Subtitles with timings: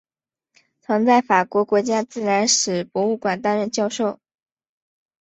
[0.79, 4.19] 曾在法国国家自然史博物馆担任教授。